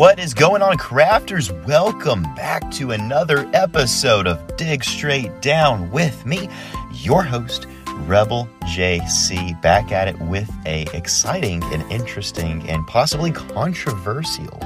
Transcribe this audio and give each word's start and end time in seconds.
What 0.00 0.18
is 0.18 0.32
going 0.32 0.62
on, 0.62 0.78
crafters? 0.78 1.50
Welcome 1.66 2.22
back 2.34 2.70
to 2.70 2.92
another 2.92 3.46
episode 3.52 4.26
of 4.26 4.56
Dig 4.56 4.82
Straight 4.82 5.42
Down 5.42 5.90
with 5.90 6.24
me, 6.24 6.48
your 6.94 7.22
host, 7.22 7.66
Rebel 8.06 8.48
JC, 8.62 9.60
back 9.60 9.92
at 9.92 10.08
it 10.08 10.18
with 10.18 10.50
a 10.64 10.86
exciting 10.94 11.62
and 11.64 11.82
interesting 11.92 12.66
and 12.66 12.86
possibly 12.86 13.30
controversial 13.30 14.58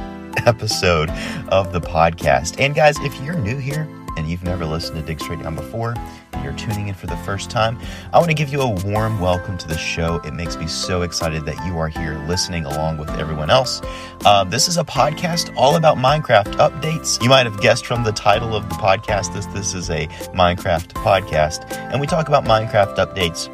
episode 0.47 1.11
of 1.49 1.73
the 1.73 1.81
podcast. 1.81 2.61
And 2.61 2.73
guys, 2.73 2.97
if 3.01 3.21
you're 3.21 3.35
new 3.35 3.57
here 3.57 3.89
and 4.17 4.29
you've 4.29 4.45
never 4.45 4.65
listened 4.65 4.99
to 4.99 5.03
Dig 5.03 5.21
Straight 5.21 5.43
Down 5.43 5.55
before, 5.55 5.95
and 6.33 6.45
you're 6.45 6.53
tuning 6.55 6.89
in 6.89 6.95
for 6.95 7.07
the 7.07 7.17
first 7.19 7.51
time, 7.51 7.79
I 8.13 8.19
want 8.19 8.31
to 8.31 8.35
give 8.35 8.51
you 8.51 8.61
a 8.61 8.69
warm 8.69 9.21
welcome 9.21 9.59
to 9.59 9.69
the 9.69 9.79
show. 9.79 10.17
It 10.21 10.35
makes 10.35 10.57
me 10.57 10.67
so 10.67 11.03
excited 11.03 11.45
that 11.47 11.65
you 11.67 11.79
are 11.79 11.89
here 11.89 12.19
listening 12.29 12.65
along 12.65 12.99
with 12.99 13.11
everyone 13.11 13.51
else. 13.51 13.81
Uh, 14.25 14.45
this 14.45 14.69
is 14.69 14.79
a 14.79 14.85
podcast 14.85 15.55
all 15.57 15.77
about 15.77 15.97
Minecraft 15.97 16.55
updates. 16.57 17.23
You 17.23 17.29
might 17.29 17.47
have 17.47 17.61
guessed 17.61 17.87
from 17.87 18.05
the 18.05 18.13
title 18.13 18.55
of 18.55 18.69
the 18.69 18.75
podcast 18.77 19.33
this 19.33 19.47
this 19.47 19.75
is 19.75 19.91
a 19.91 20.07
Minecraft 20.35 20.93
podcast, 20.95 21.71
and 21.73 22.01
we 22.01 22.07
talk 22.07 22.29
about 22.29 22.45
Minecraft 22.45 22.97
updates 22.97 23.49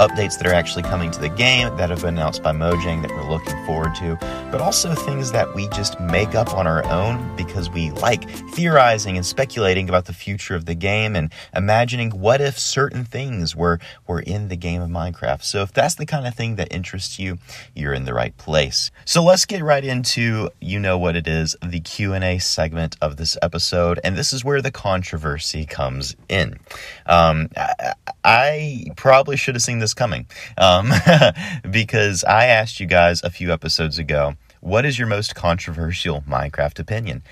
updates 0.00 0.38
that 0.38 0.46
are 0.46 0.54
actually 0.54 0.82
coming 0.82 1.10
to 1.10 1.20
the 1.20 1.28
game 1.28 1.76
that 1.76 1.90
have 1.90 2.00
been 2.00 2.14
announced 2.14 2.42
by 2.42 2.52
Mojang 2.52 3.02
that 3.02 3.10
we're 3.10 3.28
looking 3.28 3.54
forward 3.66 3.94
to, 3.96 4.16
but 4.50 4.58
also 4.58 4.94
things 4.94 5.30
that 5.30 5.54
we 5.54 5.68
just 5.68 6.00
make 6.00 6.34
up 6.34 6.54
on 6.54 6.66
our 6.66 6.82
own 6.86 7.36
because 7.36 7.68
we 7.68 7.90
like 7.90 8.28
theorizing 8.54 9.18
and 9.18 9.26
speculating 9.26 9.90
about 9.90 10.06
the 10.06 10.14
future 10.14 10.54
of 10.54 10.64
the 10.64 10.74
game 10.74 11.14
and 11.14 11.30
imagining 11.54 12.10
what 12.12 12.40
if 12.40 12.58
certain 12.58 13.04
things 13.04 13.54
were 13.54 13.78
were 14.06 14.20
in 14.20 14.48
the 14.48 14.56
game 14.56 14.80
of 14.80 14.88
Minecraft. 14.88 15.44
So 15.44 15.60
if 15.60 15.70
that's 15.70 15.96
the 15.96 16.06
kind 16.06 16.26
of 16.26 16.34
thing 16.34 16.56
that 16.56 16.72
interests 16.72 17.18
you, 17.18 17.36
you're 17.74 17.92
in 17.92 18.06
the 18.06 18.14
right 18.14 18.34
place. 18.38 18.90
So 19.04 19.22
let's 19.22 19.44
get 19.44 19.62
right 19.62 19.84
into 19.84 20.48
you 20.62 20.80
know 20.80 20.96
what 20.96 21.14
it 21.14 21.28
is, 21.28 21.56
the 21.62 21.80
Q&A 21.80 22.38
segment 22.38 22.96
of 23.02 23.18
this 23.18 23.36
episode, 23.42 24.00
and 24.02 24.16
this 24.16 24.32
is 24.32 24.42
where 24.46 24.62
the 24.62 24.70
controversy 24.70 25.66
comes 25.66 26.16
in. 26.30 26.58
Um, 27.04 27.50
I, 27.54 27.94
I 28.24 28.84
probably 28.96 29.36
should 29.36 29.54
have 29.54 29.62
seen 29.62 29.78
this 29.78 29.89
coming 29.94 30.26
um, 30.58 30.90
because 31.70 32.24
I 32.24 32.46
asked 32.46 32.80
you 32.80 32.86
guys 32.86 33.22
a 33.22 33.30
few 33.30 33.52
episodes 33.52 33.98
ago, 33.98 34.34
what 34.60 34.84
is 34.84 34.98
your 34.98 35.08
most 35.08 35.34
controversial 35.34 36.22
Minecraft 36.22 36.78
opinion? 36.78 37.22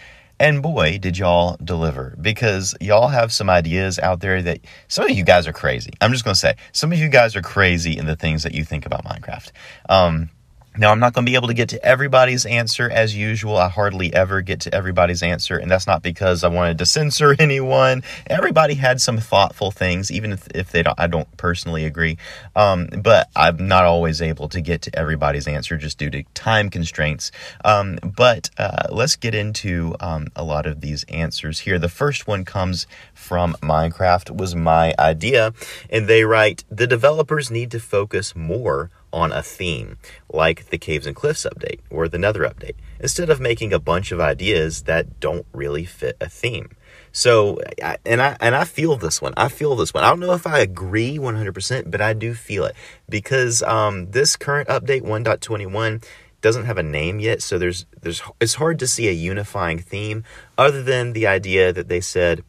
And 0.41 0.63
boy, 0.63 0.99
did 0.99 1.19
y'all 1.19 1.57
deliver 1.63 2.17
because 2.21 2.75
y'all 2.81 3.09
have 3.09 3.33
some 3.33 3.51
ideas 3.51 3.99
out 3.99 4.21
there 4.21 4.41
that 4.43 4.61
some 4.87 5.05
of 5.05 5.11
you 5.11 5.25
guys 5.25 5.49
are 5.49 5.53
crazy. 5.53 5.91
I'm 6.01 6.13
just 6.13 6.25
going 6.25 6.35
to 6.35 6.39
say, 6.39 6.55
some 6.73 6.93
of 6.93 6.99
you 6.99 7.09
guys 7.09 7.35
are 7.35 7.43
crazy 7.43 7.99
in 7.99 8.07
the 8.07 8.15
things 8.15 8.45
that 8.45 8.55
you 8.55 8.65
think 8.65 8.87
about 8.87 9.05
Minecraft. 9.05 9.51
Um, 9.89 10.31
now, 10.79 10.93
I'm 10.93 11.01
not 11.01 11.13
going 11.13 11.27
to 11.27 11.31
be 11.31 11.35
able 11.35 11.49
to 11.49 11.55
get 11.55 11.71
to 11.71 11.85
everybody's 11.85 12.47
answer 12.47 12.89
as 12.89 13.17
usual. 13.17 13.57
I 13.57 13.69
hardly 13.69 14.15
ever 14.15 14.43
get 14.43 14.61
to 14.61 14.75
everybody's 14.75 15.25
answer, 15.25 15.57
and 15.59 15.69
that's 15.69 15.89
not 15.89 16.03
because 16.03 16.45
I 16.45 16.49
wanted 16.49 16.79
to 16.79 16.87
censor 16.99 17.35
anyone. 17.37 18.05
Everybody 18.29 18.75
had 18.75 19.01
some 19.01 19.19
thoughtful 19.19 19.73
things, 19.73 20.13
even 20.13 20.33
if, 20.33 20.47
if 20.55 20.71
they 20.71 20.85
don't. 20.85 20.99
I 20.99 21.09
don't 21.09 21.37
personally 21.37 21.85
agree, 21.85 22.17
um, 22.55 22.87
but 23.03 23.29
I'm 23.35 23.67
not 23.67 23.85
always 23.85 24.23
able 24.23 24.49
to 24.51 24.61
get 24.61 24.83
to 24.83 24.97
everybody's 24.97 25.49
answer 25.49 25.77
just 25.77 25.99
due 25.99 26.11
to 26.11 26.23
time 26.35 26.71
constraints. 26.71 27.33
Um, 27.65 27.99
but 28.03 28.51
uh, 28.57 28.87
let's 28.91 29.17
get 29.17 29.35
into 29.35 29.97
um, 29.99 30.29
a 30.37 30.45
lot 30.45 30.67
of 30.67 30.81
these 30.81 31.03
answers 31.09 31.61
here. 31.61 31.81
The 31.81 31.89
first 31.89 32.29
one 32.29 32.45
comes 32.45 32.87
from 33.15 33.55
Minecraft. 33.55 34.31
Was 34.31 34.55
my 34.55 34.95
idea, 34.97 35.53
and 35.91 36.07
they 36.07 36.23
write 36.23 36.63
the 36.71 36.87
developers 36.87 37.51
need 37.51 37.73
to 37.73 37.81
focus 37.81 38.37
more 38.37 38.91
on 39.13 39.33
a 39.33 39.43
theme, 39.43 39.99
like 40.29 40.71
the 40.71 40.79
Caves 40.79 41.07
and 41.07 41.17
Cliffs 41.17 41.47
update 41.47 41.81
or 41.91 42.09
the 42.09 42.19
Nether 42.19 42.43
update, 42.43 42.75
instead 43.01 43.31
of 43.31 43.41
making 43.41 43.73
a 43.73 43.79
bunch 43.79 44.13
of 44.13 44.21
ideas 44.21 44.83
that 44.83 45.21
don't 45.21 45.47
really 45.53 45.85
fit 45.85 46.17
a 46.21 46.29
theme. 46.29 46.71
So, 47.13 47.59
and 48.05 48.21
I 48.21 48.37
and 48.41 48.55
I 48.55 48.65
feel 48.65 48.97
this 48.97 49.21
one. 49.23 49.35
I 49.37 49.49
feel 49.49 49.77
this 49.77 49.95
one. 49.95 50.05
I 50.05 50.11
don't 50.11 50.21
know 50.21 50.35
if 50.35 50.47
I 50.47 50.61
agree 50.61 51.19
100%, 51.19 51.91
but 51.91 52.01
I 52.01 52.13
do 52.13 52.35
feel 52.35 52.65
it 52.65 52.77
because 53.09 53.63
um, 53.63 54.11
this 54.11 54.37
current 54.37 54.69
update 54.69 55.03
1.21 55.03 56.05
doesn't 56.41 56.67
have 56.67 56.79
a 56.79 56.83
name 56.83 57.19
yet. 57.19 57.43
So 57.43 57.59
there's 57.59 57.87
there's 58.01 58.23
it's 58.41 58.55
hard 58.55 58.79
to 58.81 58.87
see 58.87 59.09
a 59.09 59.13
unifying 59.13 59.79
theme 59.79 60.25
other 60.57 60.83
than 60.83 61.13
the 61.13 61.27
idea 61.27 61.73
that 61.73 61.89
they 61.89 62.01
said 62.01 62.45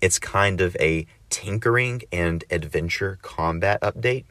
it's 0.00 0.18
kind 0.18 0.60
of 0.60 0.76
a 0.80 1.06
tinkering 1.28 2.02
and 2.10 2.44
adventure 2.50 3.18
combat 3.22 3.80
update 3.82 4.24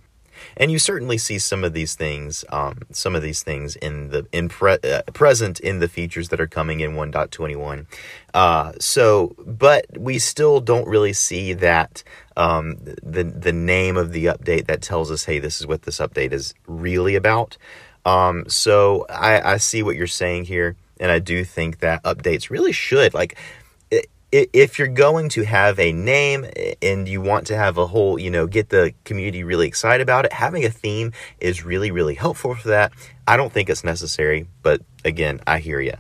and 0.58 0.72
you 0.72 0.80
certainly 0.80 1.18
see 1.18 1.40
some 1.40 1.64
of 1.64 1.74
these 1.74 1.96
things, 1.96 2.46
um, 2.50 2.80
some 2.92 3.16
of 3.16 3.22
these 3.22 3.44
things 3.44 3.76
in 3.76 4.10
the 4.10 4.28
in 4.32 4.50
pre- 4.50 4.78
uh, 4.84 5.02
present 5.14 5.60
in 5.60 5.80
the 5.80 5.88
features 5.88 6.30
that 6.30 6.40
are 6.40 6.48
coming 6.48 6.80
in 6.80 6.92
1.21. 6.94 7.86
Uh, 8.34 8.74
so, 8.80 9.36
but 9.46 9.86
we 9.98 10.20
still 10.20 10.60
don't 10.60 10.88
really 10.88 11.14
see 11.14 11.54
that 11.54 12.04
um, 12.38 12.78
the 13.04 13.24
the 13.24 13.54
name 13.54 13.98
of 13.98 14.12
the 14.12 14.26
update 14.26 14.68
that 14.68 14.82
tells 14.82 15.12
us, 15.12 15.26
hey, 15.26 15.40
this 15.40 15.60
is 15.60 15.68
what 15.68 15.84
this 15.84 16.00
update 16.00 16.32
is 16.32 16.54
really 16.68 17.16
about. 17.16 17.58
Um, 18.06 18.46
so 18.48 19.06
I, 19.10 19.54
I 19.54 19.58
see 19.58 19.84
what 19.84 19.96
you're 19.96 20.08
saying 20.08 20.46
here, 20.46 20.76
and 21.00 21.12
I 21.12 21.20
do 21.20 21.44
think 21.44 21.80
that 21.80 22.04
updates 22.04 22.50
really 22.50 22.72
should 22.72 23.14
like 23.14 23.38
if 24.32 24.78
you're 24.78 24.88
going 24.88 25.30
to 25.30 25.44
have 25.44 25.80
a 25.80 25.92
name 25.92 26.46
and 26.82 27.08
you 27.08 27.22
want 27.22 27.48
to 27.48 27.58
have 27.58 27.78
a 27.78 27.88
whole, 27.88 28.20
you 28.20 28.30
know, 28.30 28.48
get 28.48 28.70
the 28.70 28.94
community 29.04 29.44
really 29.44 29.68
excited 29.68 30.02
about 30.02 30.26
it, 30.26 30.34
having 30.34 30.66
a 30.66 30.70
theme 30.70 31.14
is 31.40 31.66
really, 31.66 31.92
really 31.92 32.16
helpful 32.16 32.56
for 32.56 32.68
that. 32.70 32.92
I 33.28 33.38
don't 33.38 33.52
think 33.52 33.70
it's 33.70 33.84
necessary, 33.84 34.48
but 34.62 34.82
again, 35.04 35.40
I 35.48 35.60
hear 35.60 35.80
you. 35.80 35.94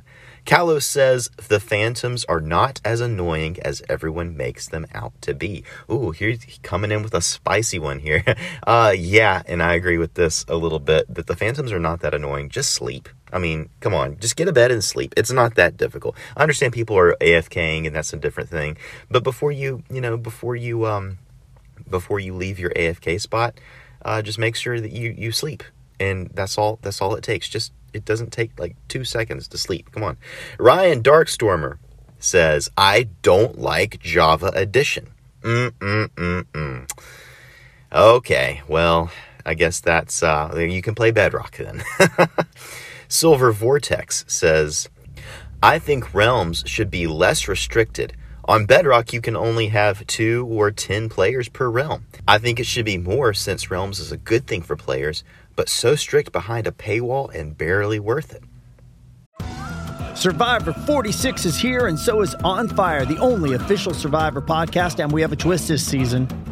Kalos 0.45 0.84
says 0.84 1.29
the 1.47 1.59
phantoms 1.59 2.25
are 2.25 2.41
not 2.41 2.81
as 2.84 3.01
annoying 3.01 3.57
as 3.62 3.84
everyone 3.88 4.35
makes 4.35 4.68
them 4.68 4.88
out 4.95 5.13
to 5.22 5.35
be. 5.35 5.63
Ooh, 5.91 6.09
he's 6.12 6.59
coming 6.63 6.91
in 6.91 7.03
with 7.03 7.13
a 7.13 7.22
spicy 7.22 7.78
one 7.79 8.00
here. 8.00 8.23
Uh, 8.66 8.94
yeah, 8.95 9.41
and 9.47 9.63
I 9.63 9.73
agree 9.73 9.97
with 9.97 10.13
this 10.13 10.45
a 10.47 10.56
little 10.56 10.79
bit 10.79 11.12
that 11.13 11.28
the 11.28 11.35
phantoms 11.35 11.72
are 11.72 11.79
not 11.79 12.01
that 12.01 12.13
annoying. 12.13 12.50
Just 12.50 12.73
sleep. 12.73 13.09
I 13.31 13.40
mean, 13.40 13.69
come 13.79 13.94
on, 13.94 14.17
just 14.19 14.35
get 14.35 14.47
a 14.47 14.53
bed 14.53 14.72
and 14.72 14.84
sleep. 14.84 15.13
It's 15.17 15.31
not 15.31 15.56
that 15.56 15.78
difficult. 15.78 16.16
I 16.35 16.41
understand 16.41 16.73
people 16.73 16.97
are 16.97 17.16
AFKing 17.22 17.85
and 17.88 17.95
that's 17.95 18.13
a 18.13 18.17
different 18.17 18.50
thing, 18.50 18.78
but 19.09 19.23
before 19.23 19.51
you, 19.51 19.84
you 19.91 20.01
know, 20.01 20.17
before 20.17 20.56
you, 20.56 20.85
um, 20.85 21.19
before 21.89 22.19
you 22.19 22.34
leave 22.34 22.59
your 22.59 22.72
AFK 22.72 23.19
spot, 23.22 23.56
uh, 24.03 24.22
just 24.22 24.39
make 24.39 24.56
sure 24.56 24.79
that 24.79 24.91
you 24.91 25.13
you 25.18 25.31
sleep, 25.31 25.63
and 26.00 26.29
that's 26.34 26.57
all. 26.57 26.79
That's 26.81 27.01
all 27.01 27.16
it 27.16 27.23
takes. 27.23 27.50
Just 27.50 27.73
it 27.94 28.06
doesn't 28.06 28.31
take 28.31 28.57
like 28.59 28.75
two 28.88 29.03
seconds 29.03 29.47
to 29.50 29.57
sleep. 29.57 29.91
Come 29.91 30.03
on. 30.03 30.18
Ryan 30.57 31.03
Darkstormer 31.03 31.78
says, 32.19 32.69
I 32.78 33.09
don't 33.22 33.59
like 33.59 34.00
Java 34.00 34.51
Edition. 34.53 35.07
Mm-mm-mm-mm. 35.41 36.89
Okay, 37.91 38.62
well, 38.68 39.09
I 39.45 39.53
guess 39.56 39.79
that's, 39.79 40.22
uh, 40.22 40.53
you 40.56 40.81
can 40.81 40.95
play 40.95 41.12
Bedrock 41.12 41.57
then. 41.57 41.84
Silver 43.11 43.51
Vortex 43.51 44.23
says, 44.27 44.87
I 45.63 45.79
think 45.79 46.13
realms 46.13 46.63
should 46.67 46.91
be 46.91 47.07
less 47.07 47.47
restricted. 47.47 48.13
On 48.45 48.67
Bedrock, 48.67 49.13
you 49.13 49.19
can 49.19 49.35
only 49.35 49.69
have 49.69 50.05
two 50.05 50.45
or 50.47 50.69
ten 50.69 51.09
players 51.09 51.49
per 51.49 51.69
realm. 51.69 52.06
I 52.27 52.38
think 52.38 52.59
it 52.59 52.67
should 52.67 52.85
be 52.85 53.00
more 53.00 53.33
since 53.33 53.71
realms 53.71 54.00
is 54.00 54.11
a 54.11 54.17
good 54.17 54.45
thing 54.45 54.61
for 54.61 54.75
players, 54.75 55.23
but 55.56 55.69
so 55.69 55.95
strict 55.95 56.31
behind 56.31 56.67
a 56.67 56.71
paywall 56.71 57.33
and 57.33 57.57
barely 57.57 58.00
worth 58.00 58.31
it. 58.31 58.44
Survivor 60.15 60.73
46 60.73 61.45
is 61.45 61.57
here, 61.57 61.88
and 61.88 61.97
so 61.97 62.21
is 62.21 62.35
On 62.44 62.67
Fire, 62.67 63.05
the 63.05 63.17
only 63.17 63.55
official 63.55 63.94
Survivor 63.94 64.41
podcast. 64.41 65.01
And 65.01 65.12
we 65.12 65.21
have 65.21 65.31
a 65.31 65.35
twist 65.35 65.67
this 65.67 65.83
season. 65.83 66.27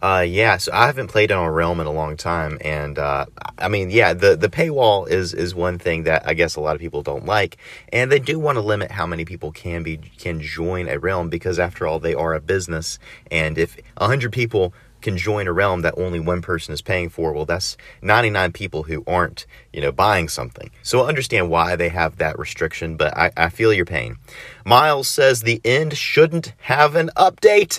Uh, 0.00 0.24
yeah, 0.26 0.56
so 0.56 0.72
I 0.72 0.86
haven't 0.86 1.08
played 1.08 1.32
on 1.32 1.44
a 1.44 1.50
realm 1.50 1.80
in 1.80 1.86
a 1.86 1.92
long 1.92 2.16
time, 2.16 2.58
and 2.60 2.98
uh, 2.98 3.26
I 3.58 3.68
mean, 3.68 3.90
yeah, 3.90 4.14
the 4.14 4.36
the 4.36 4.48
paywall 4.48 5.08
is 5.08 5.34
is 5.34 5.54
one 5.54 5.78
thing 5.78 6.04
that 6.04 6.26
I 6.26 6.34
guess 6.34 6.54
a 6.54 6.60
lot 6.60 6.76
of 6.76 6.80
people 6.80 7.02
don't 7.02 7.26
like, 7.26 7.56
and 7.92 8.10
they 8.10 8.20
do 8.20 8.38
want 8.38 8.56
to 8.56 8.62
limit 8.62 8.92
how 8.92 9.06
many 9.06 9.24
people 9.24 9.50
can 9.50 9.82
be 9.82 9.96
can 9.96 10.40
join 10.40 10.88
a 10.88 10.98
realm 10.98 11.28
because 11.28 11.58
after 11.58 11.86
all, 11.86 11.98
they 11.98 12.14
are 12.14 12.32
a 12.32 12.40
business, 12.40 13.00
and 13.30 13.58
if 13.58 13.76
hundred 13.98 14.32
people 14.32 14.72
can 15.00 15.16
join 15.16 15.46
a 15.46 15.52
realm 15.52 15.82
that 15.82 15.94
only 15.96 16.20
one 16.20 16.42
person 16.42 16.74
is 16.74 16.82
paying 16.82 17.08
for, 17.08 17.32
well, 17.32 17.44
that's 17.44 17.76
99 18.02 18.50
people 18.52 18.82
who 18.84 19.04
aren't, 19.06 19.46
you 19.72 19.80
know, 19.80 19.92
buying 19.92 20.28
something. 20.28 20.72
So 20.82 21.02
I 21.02 21.08
understand 21.08 21.50
why 21.50 21.76
they 21.76 21.88
have 21.88 22.16
that 22.18 22.36
restriction, 22.36 22.96
but 22.96 23.16
I, 23.16 23.30
I 23.36 23.48
feel 23.48 23.72
your 23.72 23.84
pain. 23.84 24.18
Miles 24.64 25.06
says 25.06 25.42
the 25.42 25.60
end 25.64 25.96
shouldn't 25.96 26.52
have 26.62 26.96
an 26.96 27.10
update. 27.16 27.78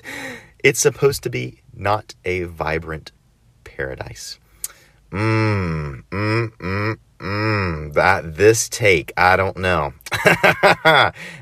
It's 0.63 0.79
supposed 0.79 1.23
to 1.23 1.29
be 1.29 1.58
not 1.73 2.15
a 2.25 2.43
vibrant 2.43 3.11
paradise. 3.63 4.39
Mmm, 5.11 6.03
mmm, 6.09 6.51
mmm, 6.57 6.97
mmm. 7.19 7.93
That 7.93 8.35
this 8.35 8.69
take, 8.69 9.11
I 9.17 9.35
don't 9.35 9.57
know. 9.57 9.93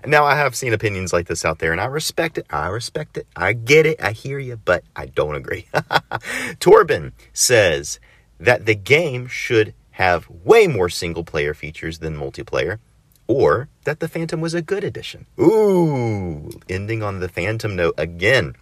now 0.06 0.24
I 0.26 0.36
have 0.36 0.56
seen 0.56 0.74
opinions 0.74 1.12
like 1.12 1.28
this 1.28 1.44
out 1.44 1.60
there, 1.60 1.72
and 1.72 1.82
I 1.82 1.86
respect 1.86 2.38
it. 2.38 2.46
I 2.50 2.68
respect 2.68 3.18
it. 3.18 3.28
I 3.36 3.54
get 3.54 3.86
it. 3.86 4.02
I 4.02 4.12
hear 4.12 4.40
you, 4.40 4.58
but 4.58 4.84
I 4.96 5.08
don't 5.08 5.36
agree. 5.36 5.68
Torben 5.74 7.12
says 7.34 8.00
that 8.40 8.66
the 8.66 8.76
game 8.76 9.28
should 9.28 9.74
have 9.92 10.30
way 10.30 10.68
more 10.68 10.90
single 10.90 11.24
player 11.24 11.54
features 11.54 12.00
than 12.00 12.16
multiplayer 12.16 12.80
or 13.28 13.68
that 13.84 14.00
the 14.00 14.08
Phantom 14.08 14.42
was 14.42 14.54
a 14.54 14.62
good 14.62 14.84
addition. 14.84 15.26
Ooh, 15.40 16.50
ending 16.70 17.04
on 17.04 17.20
the 17.20 17.30
Phantom 17.30 17.76
note 17.76 17.96
again. 17.98 18.56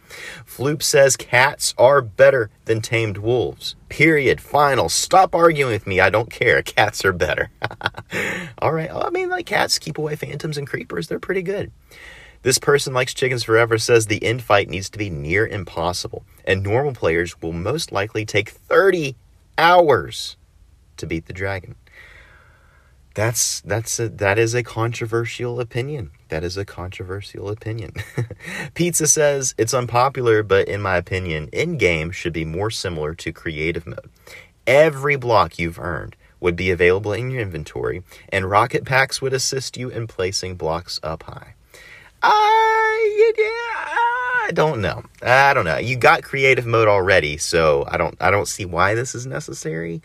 Floop 0.45 0.81
says 0.81 1.15
cats 1.15 1.73
are 1.77 2.01
better 2.01 2.49
than 2.65 2.81
tamed 2.81 3.17
wolves. 3.17 3.75
Period. 3.89 4.41
Final. 4.41 4.89
Stop 4.89 5.35
arguing 5.35 5.71
with 5.71 5.87
me. 5.87 5.99
I 5.99 6.09
don't 6.09 6.29
care. 6.29 6.61
Cats 6.75 7.05
are 7.05 7.13
better. 7.13 7.49
All 8.59 8.73
right. 8.73 8.89
I 8.91 9.09
mean, 9.09 9.29
like 9.29 9.45
cats 9.45 9.79
keep 9.79 9.97
away 9.97 10.15
phantoms 10.15 10.57
and 10.57 10.67
creepers. 10.67 11.07
They're 11.07 11.19
pretty 11.19 11.43
good. 11.43 11.71
This 12.41 12.57
person 12.59 12.93
likes 12.93 13.13
chickens 13.13 13.43
forever 13.43 13.77
says 13.77 14.05
the 14.05 14.23
end 14.23 14.43
fight 14.43 14.69
needs 14.69 14.89
to 14.91 14.99
be 14.99 15.09
near 15.09 15.47
impossible, 15.47 16.23
and 16.45 16.61
normal 16.61 16.93
players 16.93 17.41
will 17.41 17.53
most 17.53 17.91
likely 17.91 18.23
take 18.23 18.49
30 18.49 19.15
hours 19.57 20.37
to 20.97 21.07
beat 21.07 21.25
the 21.25 21.33
dragon 21.33 21.75
that's 23.15 23.61
that's 23.61 23.99
a, 23.99 24.09
that 24.09 24.37
is 24.37 24.53
a 24.53 24.61
controversial 24.61 25.59
opinion. 25.61 26.11
That 26.27 26.43
is 26.43 26.57
a 26.57 26.65
controversial 26.65 27.49
opinion. 27.49 27.93
Pizza 28.73 29.07
says 29.07 29.55
it's 29.57 29.73
unpopular, 29.73 30.43
but 30.43 30.67
in 30.67 30.81
my 30.81 30.97
opinion, 30.97 31.49
in 31.51 31.77
game 31.77 32.11
should 32.11 32.33
be 32.33 32.45
more 32.45 32.69
similar 32.69 33.15
to 33.15 33.31
creative 33.31 33.87
mode. 33.87 34.09
Every 34.67 35.15
block 35.15 35.57
you've 35.57 35.79
earned 35.79 36.17
would 36.41 36.57
be 36.57 36.69
available 36.69 37.13
in 37.13 37.31
your 37.31 37.41
inventory, 37.41 38.03
and 38.29 38.49
rocket 38.49 38.83
packs 38.83 39.21
would 39.21 39.33
assist 39.33 39.77
you 39.77 39.89
in 39.89 40.07
placing 40.07 40.55
blocks 40.55 40.99
up 41.01 41.23
high. 41.23 41.55
I 42.21 43.33
I 44.47 44.51
don't 44.53 44.81
know. 44.81 45.03
I 45.23 45.53
don't 45.53 45.65
know. 45.65 45.77
You 45.77 45.95
got 45.95 46.21
creative 46.21 46.65
mode 46.65 46.89
already, 46.89 47.37
so 47.37 47.85
I 47.87 47.95
don't 47.97 48.15
I 48.19 48.29
don't 48.29 48.47
see 48.47 48.65
why 48.65 48.93
this 48.93 49.15
is 49.15 49.25
necessary. 49.25 50.01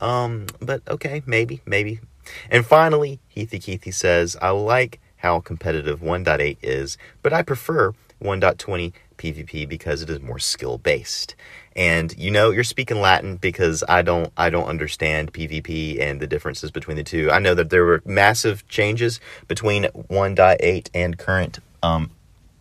Um, 0.00 0.46
but 0.60 0.82
okay, 0.88 1.22
maybe, 1.26 1.60
maybe, 1.66 2.00
and 2.50 2.66
finally, 2.66 3.20
Heathy 3.28 3.58
Keithy 3.58 3.92
says, 3.92 4.36
I 4.40 4.50
like 4.50 5.00
how 5.16 5.40
competitive 5.40 6.00
1.8 6.00 6.56
is, 6.62 6.96
but 7.22 7.32
I 7.32 7.42
prefer 7.42 7.92
1.20 8.22 8.92
PvP 9.18 9.68
because 9.68 10.02
it 10.02 10.10
is 10.10 10.20
more 10.20 10.38
skill 10.38 10.78
based. 10.78 11.34
And 11.76 12.16
you 12.18 12.30
know, 12.30 12.50
you're 12.50 12.64
speaking 12.64 13.00
Latin 13.00 13.36
because 13.36 13.84
I 13.88 14.02
don't 14.02 14.32
I 14.36 14.50
don't 14.50 14.66
understand 14.66 15.32
PvP 15.32 16.00
and 16.00 16.20
the 16.20 16.26
differences 16.26 16.70
between 16.70 16.96
the 16.96 17.04
two. 17.04 17.30
I 17.30 17.38
know 17.38 17.54
that 17.54 17.70
there 17.70 17.84
were 17.84 18.02
massive 18.04 18.66
changes 18.68 19.20
between 19.46 19.84
1.8 19.84 20.88
and 20.94 21.18
current 21.18 21.60
um, 21.82 22.10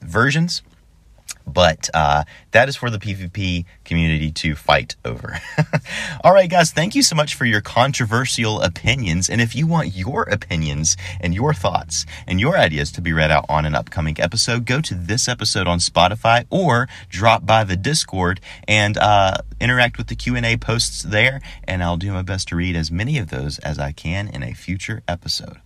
versions. 0.01 0.62
But 1.50 1.90
uh, 1.94 2.24
that 2.51 2.69
is 2.69 2.75
for 2.75 2.90
the 2.90 3.00
PvP 3.00 3.66
community 3.84 4.31
to 4.31 4.56
fight 4.56 4.96
over. 5.04 5.40
All 6.24 6.34
right, 6.34 6.50
guys, 6.50 6.72
thank 6.72 6.96
you 6.96 7.01
so 7.01 7.16
much 7.16 7.36
for 7.36 7.46
your 7.46 7.62
controversial 7.62 8.62
opinions. 8.62 9.30
And 9.30 9.42
if 9.42 9.56
you 9.56 9.68
want 9.68 9.96
your 9.96 10.24
opinions 10.24 10.96
and 11.19 11.34
your 11.34 11.54
thoughts 11.54 12.06
and 12.28 12.40
your 12.40 12.57
ideas 12.57 12.92
to 12.94 13.01
be 13.01 13.13
read 13.13 13.31
out 13.31 13.46
on 13.50 13.66
an 13.66 13.75
upcoming 13.75 14.16
episode, 14.19 14.66
go 14.66 14.81
to 14.81 14.94
this 14.94 15.28
episode 15.28 15.68
on 15.68 15.80
Spotify 15.80 16.46
or 16.50 16.88
drop 17.10 17.46
by 17.46 17.63
the 17.63 17.75
Discord 17.75 18.40
and 18.68 18.98
uh, 18.98 19.38
interact 19.60 19.98
with 19.98 20.07
the 20.07 20.16
Q&A 20.16 20.57
posts 20.57 21.04
there. 21.04 21.42
And 21.63 21.84
I'll 21.84 21.98
do 21.98 22.12
my 22.12 22.22
best 22.22 22.48
to 22.50 22.56
read 22.56 22.75
as 22.75 22.92
many 22.92 23.18
of 23.18 23.30
those 23.30 23.60
as 23.60 23.80
I 23.80 23.92
can 23.92 24.28
in 24.28 24.44
a 24.44 24.54
future 24.54 25.04
episode. 25.07 25.60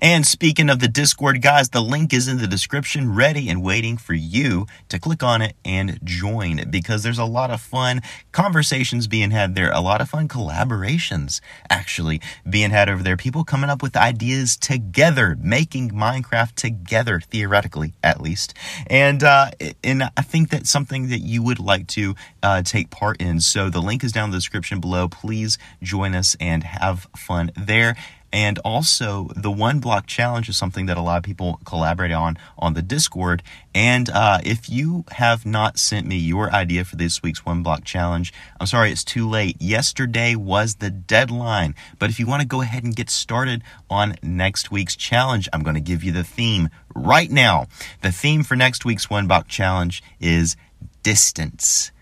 And 0.00 0.26
speaking 0.26 0.70
of 0.70 0.80
the 0.80 0.88
Discord, 0.88 1.42
guys, 1.42 1.70
the 1.70 1.80
link 1.80 2.12
is 2.12 2.28
in 2.28 2.38
the 2.38 2.46
description, 2.46 3.14
ready 3.14 3.48
and 3.48 3.62
waiting 3.62 3.96
for 3.96 4.14
you 4.14 4.66
to 4.88 4.98
click 4.98 5.22
on 5.22 5.42
it 5.42 5.56
and 5.64 5.98
join 6.04 6.70
because 6.70 7.02
there's 7.02 7.18
a 7.18 7.24
lot 7.24 7.50
of 7.50 7.60
fun 7.60 8.02
conversations 8.32 9.06
being 9.06 9.30
had 9.30 9.54
there, 9.54 9.70
a 9.72 9.80
lot 9.80 10.00
of 10.00 10.08
fun 10.08 10.28
collaborations 10.28 11.40
actually 11.70 12.20
being 12.48 12.70
had 12.70 12.88
over 12.88 13.02
there. 13.02 13.16
People 13.16 13.44
coming 13.44 13.70
up 13.70 13.82
with 13.82 13.96
ideas 13.96 14.56
together, 14.56 15.36
making 15.40 15.90
Minecraft 15.90 16.54
together, 16.54 17.20
theoretically 17.20 17.94
at 18.02 18.20
least. 18.20 18.54
And 18.86 19.22
uh, 19.22 19.50
and 19.82 20.04
I 20.16 20.22
think 20.22 20.50
that's 20.50 20.70
something 20.70 21.08
that 21.08 21.20
you 21.20 21.42
would 21.42 21.58
like 21.58 21.86
to 21.88 22.14
uh, 22.42 22.62
take 22.62 22.90
part 22.90 23.20
in. 23.20 23.40
So 23.40 23.70
the 23.70 23.80
link 23.80 24.04
is 24.04 24.12
down 24.12 24.26
in 24.26 24.30
the 24.30 24.38
description 24.38 24.80
below. 24.80 25.08
Please 25.08 25.58
join 25.82 26.14
us 26.14 26.36
and 26.40 26.62
have 26.64 27.08
fun 27.16 27.50
there. 27.56 27.96
And 28.34 28.58
also, 28.64 29.30
the 29.36 29.52
one 29.52 29.78
block 29.78 30.08
challenge 30.08 30.48
is 30.48 30.56
something 30.56 30.86
that 30.86 30.96
a 30.96 31.00
lot 31.00 31.18
of 31.18 31.22
people 31.22 31.60
collaborate 31.64 32.10
on 32.10 32.36
on 32.58 32.74
the 32.74 32.82
Discord. 32.82 33.44
And 33.72 34.10
uh, 34.10 34.40
if 34.42 34.68
you 34.68 35.04
have 35.12 35.46
not 35.46 35.78
sent 35.78 36.04
me 36.08 36.16
your 36.16 36.52
idea 36.52 36.84
for 36.84 36.96
this 36.96 37.22
week's 37.22 37.46
one 37.46 37.62
block 37.62 37.84
challenge, 37.84 38.32
I'm 38.58 38.66
sorry, 38.66 38.90
it's 38.90 39.04
too 39.04 39.28
late. 39.28 39.62
Yesterday 39.62 40.34
was 40.34 40.74
the 40.74 40.90
deadline. 40.90 41.76
But 42.00 42.10
if 42.10 42.18
you 42.18 42.26
want 42.26 42.42
to 42.42 42.48
go 42.48 42.60
ahead 42.60 42.82
and 42.82 42.96
get 42.96 43.08
started 43.08 43.62
on 43.88 44.16
next 44.20 44.68
week's 44.68 44.96
challenge, 44.96 45.48
I'm 45.52 45.62
going 45.62 45.76
to 45.76 45.80
give 45.80 46.02
you 46.02 46.10
the 46.10 46.24
theme 46.24 46.70
right 46.92 47.30
now. 47.30 47.68
The 48.02 48.10
theme 48.10 48.42
for 48.42 48.56
next 48.56 48.84
week's 48.84 49.08
one 49.08 49.28
block 49.28 49.46
challenge 49.46 50.02
is 50.18 50.56
distance. 51.04 51.92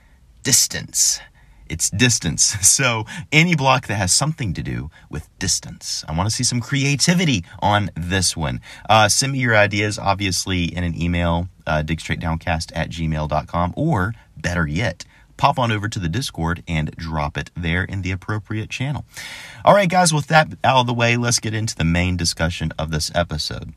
Distance 0.42 1.20
it's 1.68 1.90
distance. 1.90 2.56
So 2.72 3.04
any 3.30 3.54
block 3.54 3.86
that 3.88 3.96
has 3.96 4.14
something 4.14 4.54
to 4.54 4.62
do 4.62 4.90
with 5.10 5.28
distance. 5.38 6.04
I 6.08 6.16
want 6.16 6.28
to 6.28 6.34
see 6.34 6.42
some 6.42 6.60
creativity 6.60 7.44
on 7.60 7.90
this 7.94 8.34
one. 8.34 8.60
Uh, 8.88 9.10
send 9.10 9.32
me 9.32 9.40
your 9.40 9.54
ideas, 9.54 9.98
obviously, 9.98 10.64
in 10.74 10.84
an 10.84 11.00
email, 11.00 11.48
uh, 11.66 11.82
digstraightdowncast 11.82 12.72
at 12.74 12.88
gmail.com, 12.88 13.74
or 13.76 14.14
better 14.38 14.66
yet, 14.66 15.04
pop 15.36 15.58
on 15.58 15.70
over 15.70 15.88
to 15.88 15.98
the 15.98 16.08
Discord 16.08 16.62
and 16.66 16.96
drop 16.96 17.36
it 17.36 17.50
there 17.56 17.84
in 17.84 18.02
the 18.02 18.10
appropriate 18.10 18.70
channel. 18.70 19.04
All 19.64 19.74
right, 19.74 19.88
guys, 19.88 20.14
with 20.14 20.28
that 20.28 20.48
out 20.64 20.80
of 20.80 20.86
the 20.86 20.94
way, 20.94 21.16
let's 21.16 21.40
get 21.40 21.52
into 21.52 21.76
the 21.76 21.84
main 21.84 22.16
discussion 22.16 22.72
of 22.78 22.90
this 22.90 23.10
episode. 23.14 23.74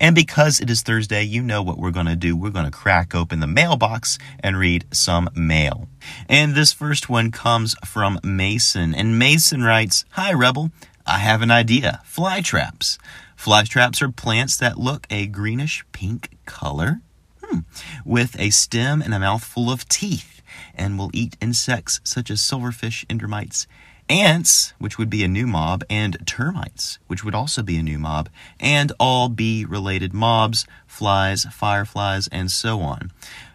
And 0.00 0.14
because 0.14 0.60
it 0.60 0.70
is 0.70 0.82
Thursday, 0.82 1.22
you 1.22 1.42
know 1.42 1.62
what 1.62 1.78
we're 1.78 1.90
going 1.90 2.06
to 2.06 2.16
do. 2.16 2.36
We're 2.36 2.50
going 2.50 2.64
to 2.64 2.70
crack 2.70 3.14
open 3.14 3.40
the 3.40 3.46
mailbox 3.46 4.18
and 4.40 4.58
read 4.58 4.86
some 4.92 5.28
mail. 5.34 5.88
And 6.28 6.54
this 6.54 6.72
first 6.72 7.08
one 7.08 7.30
comes 7.30 7.74
from 7.84 8.20
Mason. 8.22 8.94
And 8.94 9.18
Mason 9.18 9.62
writes 9.62 10.04
Hi, 10.12 10.32
Rebel. 10.32 10.70
I 11.06 11.18
have 11.18 11.42
an 11.42 11.50
idea 11.50 12.00
fly 12.04 12.40
traps. 12.40 12.98
Fly 13.36 13.64
traps 13.64 14.00
are 14.00 14.10
plants 14.10 14.56
that 14.56 14.78
look 14.78 15.06
a 15.10 15.26
greenish 15.26 15.84
pink 15.92 16.30
color 16.46 17.00
hmm. 17.42 17.60
with 18.04 18.38
a 18.38 18.50
stem 18.50 19.02
and 19.02 19.12
a 19.12 19.18
mouthful 19.18 19.70
of 19.70 19.88
teeth 19.88 20.40
and 20.74 20.98
will 20.98 21.10
eat 21.12 21.36
insects 21.40 22.00
such 22.04 22.30
as 22.30 22.40
silverfish, 22.40 23.04
endermites, 23.06 23.66
ants, 24.08 24.74
which 24.78 24.98
would 24.98 25.10
be 25.10 25.24
a 25.24 25.28
new 25.28 25.46
mob, 25.46 25.84
and 25.88 26.16
termites, 26.26 26.98
which 27.06 27.24
would 27.24 27.34
also 27.34 27.62
be 27.62 27.78
a 27.78 27.82
new 27.82 27.98
mob, 27.98 28.28
and 28.60 28.92
all 28.98 29.28
bee 29.28 29.64
related 29.64 30.12
mobs, 30.12 30.66
flies, 30.86 31.44
fireflies, 31.52 32.28
and 32.28 32.50
so 32.50 32.80
on. 32.80 33.10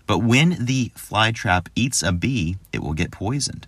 But 0.07 0.19
when 0.19 0.65
the 0.65 0.91
fly 0.95 1.31
trap 1.31 1.69
eats 1.75 2.01
a 2.01 2.11
bee, 2.11 2.57
it 2.73 2.81
will 2.81 2.93
get 2.93 3.11
poisoned. 3.11 3.67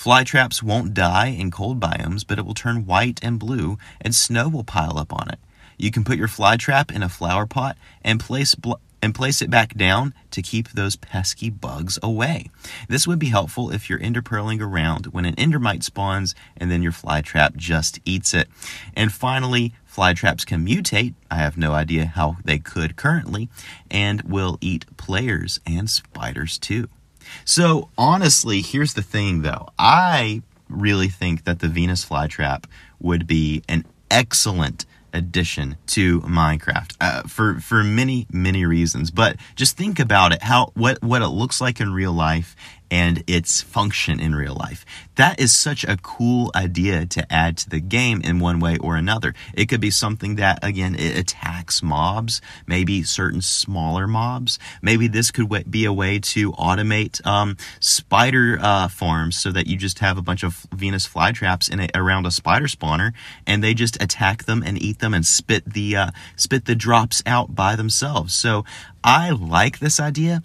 Fly 0.00 0.24
traps 0.24 0.62
won't 0.62 0.94
die 0.94 1.26
in 1.26 1.50
cold 1.50 1.78
biomes, 1.78 2.24
but 2.26 2.38
it 2.38 2.46
will 2.46 2.54
turn 2.54 2.86
white 2.86 3.20
and 3.22 3.38
blue, 3.38 3.76
and 4.00 4.14
snow 4.14 4.48
will 4.48 4.64
pile 4.64 4.96
up 4.96 5.12
on 5.12 5.28
it. 5.28 5.38
You 5.76 5.90
can 5.90 6.04
put 6.04 6.16
your 6.16 6.26
fly 6.26 6.56
trap 6.56 6.90
in 6.90 7.02
a 7.02 7.08
flower 7.10 7.44
pot 7.44 7.76
and 8.02 8.18
place 8.18 8.54
bl- 8.54 8.80
and 9.02 9.14
place 9.14 9.42
it 9.42 9.50
back 9.50 9.74
down 9.74 10.14
to 10.30 10.40
keep 10.40 10.70
those 10.70 10.96
pesky 10.96 11.50
bugs 11.50 11.98
away. 12.02 12.48
This 12.88 13.06
would 13.06 13.18
be 13.18 13.28
helpful 13.28 13.70
if 13.70 13.90
you're 13.90 13.98
enderpearling 13.98 14.62
around 14.62 15.08
when 15.08 15.26
an 15.26 15.34
endermite 15.34 15.82
spawns 15.82 16.34
and 16.56 16.70
then 16.70 16.82
your 16.82 16.92
fly 16.92 17.20
trap 17.20 17.56
just 17.56 18.00
eats 18.06 18.32
it. 18.32 18.48
And 18.96 19.12
finally, 19.12 19.74
fly 19.84 20.14
traps 20.14 20.46
can 20.46 20.66
mutate. 20.66 21.12
I 21.30 21.34
have 21.34 21.58
no 21.58 21.72
idea 21.74 22.06
how 22.06 22.38
they 22.42 22.58
could 22.58 22.96
currently 22.96 23.50
and 23.90 24.22
will 24.22 24.56
eat 24.62 24.86
players 24.96 25.60
and 25.66 25.90
spiders 25.90 26.56
too. 26.56 26.88
So, 27.44 27.88
honestly, 27.96 28.62
here's 28.62 28.94
the 28.94 29.02
thing 29.02 29.42
though. 29.42 29.68
I 29.78 30.42
really 30.68 31.08
think 31.08 31.44
that 31.44 31.60
the 31.60 31.68
Venus 31.68 32.04
flytrap 32.04 32.64
would 33.00 33.26
be 33.26 33.62
an 33.68 33.84
excellent 34.10 34.86
addition 35.12 35.76
to 35.86 36.20
Minecraft 36.20 36.96
uh, 37.00 37.22
for 37.22 37.58
for 37.60 37.82
many 37.82 38.26
many 38.32 38.64
reasons. 38.64 39.10
But 39.10 39.36
just 39.56 39.76
think 39.76 39.98
about 39.98 40.32
it 40.32 40.42
how 40.42 40.70
what 40.74 41.02
what 41.02 41.22
it 41.22 41.28
looks 41.28 41.60
like 41.60 41.80
in 41.80 41.92
real 41.92 42.12
life 42.12 42.54
and 42.90 43.22
its 43.26 43.60
function 43.60 44.18
in 44.20 44.34
real 44.34 44.54
life. 44.54 44.84
That 45.16 45.38
is 45.38 45.52
such 45.52 45.84
a 45.84 45.96
cool 45.96 46.50
idea 46.54 47.06
to 47.06 47.32
add 47.32 47.56
to 47.58 47.70
the 47.70 47.80
game 47.80 48.20
in 48.22 48.40
one 48.40 48.58
way 48.58 48.78
or 48.78 48.96
another. 48.96 49.34
It 49.54 49.66
could 49.66 49.80
be 49.80 49.90
something 49.90 50.36
that, 50.36 50.58
again, 50.62 50.94
it 50.94 51.16
attacks 51.16 51.82
mobs, 51.82 52.40
maybe 52.66 53.02
certain 53.02 53.42
smaller 53.42 54.06
mobs. 54.06 54.58
Maybe 54.82 55.08
this 55.08 55.30
could 55.30 55.70
be 55.70 55.84
a 55.84 55.92
way 55.92 56.18
to 56.18 56.52
automate 56.52 57.24
um, 57.26 57.56
spider 57.80 58.58
uh, 58.60 58.88
farms 58.88 59.36
so 59.36 59.52
that 59.52 59.66
you 59.66 59.76
just 59.76 59.98
have 60.00 60.18
a 60.18 60.22
bunch 60.22 60.42
of 60.42 60.66
Venus 60.74 61.06
flytraps 61.06 61.70
in 61.70 61.80
a, 61.80 61.88
around 61.94 62.26
a 62.26 62.30
spider 62.30 62.66
spawner 62.66 63.12
and 63.46 63.62
they 63.62 63.74
just 63.74 64.02
attack 64.02 64.44
them 64.44 64.62
and 64.64 64.80
eat 64.80 64.98
them 64.98 65.14
and 65.14 65.26
spit 65.26 65.72
the 65.72 65.96
uh, 65.96 66.10
spit 66.36 66.64
the 66.64 66.74
drops 66.74 67.22
out 67.26 67.54
by 67.54 67.76
themselves. 67.76 68.34
So 68.34 68.64
I 69.02 69.30
like 69.30 69.78
this 69.78 69.98
idea. 69.98 70.42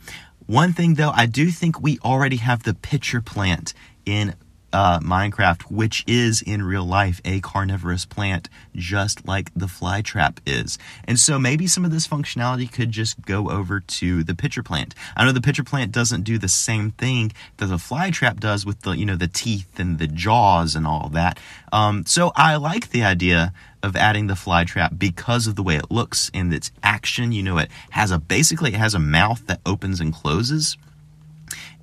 One 0.48 0.74
thing 0.74 0.96
though, 0.96 1.12
I 1.12 1.26
do 1.26 1.50
think 1.50 1.82
we 1.82 2.00
already 2.00 2.38
have 2.38 2.64
the 2.64 2.74
pitcher 2.74 3.22
plant 3.22 3.74
in 4.06 4.36
uh, 4.76 5.00
Minecraft, 5.00 5.72
which 5.72 6.04
is 6.06 6.42
in 6.42 6.62
real 6.62 6.84
life 6.84 7.22
a 7.24 7.40
carnivorous 7.40 8.06
plant, 8.06 8.50
just 8.76 9.26
like 9.26 9.50
the 9.56 9.68
flytrap 9.68 10.40
is. 10.46 10.78
And 11.06 11.18
so 11.18 11.40
maybe 11.40 11.66
some 11.66 11.86
of 11.86 11.92
this 11.92 12.06
functionality 12.06 12.70
could 12.70 12.92
just 12.92 13.22
go 13.22 13.50
over 13.50 13.80
to 13.80 14.24
the 14.24 14.36
pitcher 14.36 14.64
plant. 14.64 14.94
I 15.16 15.24
know 15.24 15.32
the 15.32 15.40
pitcher 15.40 15.64
plant 15.64 15.94
doesn't 15.94 16.24
do 16.24 16.38
the 16.38 16.50
same 16.50 16.92
thing 16.92 17.32
that 17.56 17.68
the 17.68 17.76
flytrap 17.76 18.42
does 18.42 18.66
with 18.66 18.82
the 18.82 18.92
you 18.92 19.06
know 19.06 19.16
the 19.16 19.30
teeth 19.30 19.80
and 19.80 19.98
the 19.98 20.08
jaws 20.08 20.76
and 20.76 20.86
all 20.86 21.08
that. 21.14 21.40
Um, 21.72 22.06
so 22.06 22.34
I 22.36 22.58
like 22.58 22.90
the 22.90 23.04
idea 23.04 23.54
of 23.86 23.96
adding 23.96 24.28
the 24.28 24.36
fly 24.36 24.64
trap 24.64 24.94
because 24.98 25.48
of 25.48 25.56
the 25.56 25.64
way 25.64 25.76
it 25.76 25.92
looks 25.92 26.30
and 26.34 26.54
its 26.54 26.72
action. 26.84 27.32
You 27.32 27.44
know, 27.44 27.58
it 27.60 27.70
has 27.92 28.12
a 28.12 28.20
basically 28.20 28.74
it 28.74 28.78
has 28.78 28.94
a 28.94 29.00
mouth 29.00 29.46
that 29.48 29.62
opens 29.66 30.02
and 30.02 30.14
closes 30.14 30.78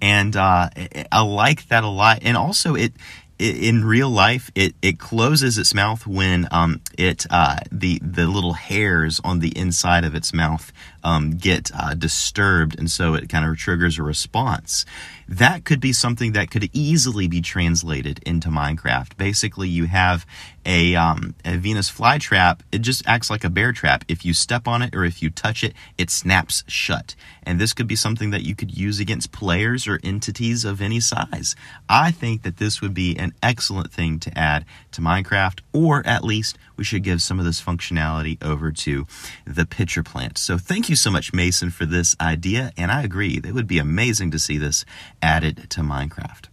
and 0.03 0.37
uh, 0.37 0.69
I 1.13 1.23
like 1.23 1.69
that 1.69 1.85
a 1.85 1.89
lot. 1.89 2.19
And 2.23 2.37
also, 2.37 2.75
it, 2.75 2.93
in 3.39 3.85
real 3.85 4.11
life, 4.11 4.51
it, 4.55 4.75
it 4.83 4.99
closes 4.99 5.59
its 5.59 5.75
mouth 5.75 6.07
when 6.07 6.49
um, 6.51 6.81
it 6.99 7.25
uh, 7.31 7.59
the 7.71 8.01
the 8.03 8.27
little 8.27 8.53
hairs 8.53 9.21
on 9.25 9.39
the 9.39 9.57
inside 9.57 10.05
of 10.05 10.15
its 10.15 10.33
mouth 10.33 10.73
um, 11.03 11.37
get 11.37 11.71
uh, 11.75 11.95
disturbed, 11.95 12.79
and 12.79 12.91
so 12.91 13.15
it 13.15 13.29
kind 13.29 13.49
of 13.49 13.57
triggers 13.57 13.99
a 13.99 14.03
response. 14.03 14.85
That 15.29 15.65
could 15.65 15.81
be 15.81 15.93
something 15.93 16.33
that 16.33 16.51
could 16.51 16.69
easily 16.73 17.29
be 17.29 17.41
translated 17.41 18.21
into 18.27 18.49
Minecraft. 18.49 19.17
Basically, 19.17 19.69
you 19.69 19.87
have 19.87 20.27
a, 20.65 20.95
um, 20.95 21.35
a 21.45 21.57
Venus 21.57 21.91
flytrap. 21.91 22.61
It 22.71 22.79
just 22.79 23.07
acts 23.07 23.31
like 23.31 23.45
a 23.45 23.51
bear 23.51 23.73
trap. 23.73 24.05
If 24.09 24.25
you 24.25 24.35
step 24.35 24.69
on 24.69 24.83
it 24.83 24.95
or 24.95 25.05
if 25.05 25.23
you 25.23 25.31
touch 25.31 25.65
it, 25.65 25.75
it 25.99 26.11
snaps 26.11 26.65
shut. 26.67 27.15
And 27.43 27.61
this 27.61 27.73
could 27.73 27.87
be 27.87 27.97
something 27.97 28.31
that 28.31 28.43
you 28.43 28.55
could 28.55 28.77
use 28.77 29.01
against 29.01 29.33
players 29.33 29.89
or 29.89 29.99
entities 30.05 30.65
of 30.65 30.81
any 30.81 31.01
size. 31.01 31.57
I 31.89 32.11
think 32.11 32.43
that 32.43 32.59
this 32.59 32.81
would 32.81 32.95
be 32.95 33.17
an 33.17 33.33
excellent 33.43 33.93
thing 33.93 34.19
to 34.21 34.39
add 34.39 34.65
to 34.93 35.01
Minecraft, 35.01 35.61
or 35.73 36.07
at 36.07 36.25
least 36.25 36.59
we 36.77 36.85
should 36.85 37.03
give 37.03 37.23
some 37.23 37.39
of 37.39 37.45
this 37.45 37.61
functionality 37.61 38.43
over 38.43 38.71
to 38.73 39.07
the 39.45 39.67
pitcher 39.67 40.03
plant. 40.03 40.39
So 40.39 40.59
thank 40.59 40.89
you 40.89 40.97
so 40.97 41.11
much, 41.11 41.33
Mason, 41.33 41.71
for 41.71 41.87
this 41.87 42.15
idea. 42.21 42.73
And 42.77 42.91
I 42.91 43.03
agree, 43.03 43.41
it 43.43 43.53
would 43.53 43.67
be 43.67 43.79
amazing 43.79 44.31
to 44.33 44.39
see 44.39 44.59
this 44.59 44.85
added 45.23 45.71
to 45.71 45.81
Minecraft. 45.81 46.47